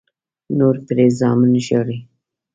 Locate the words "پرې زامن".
0.87-1.53